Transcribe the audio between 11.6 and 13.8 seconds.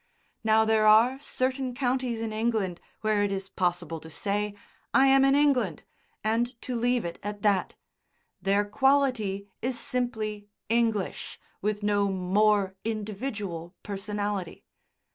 with no more individual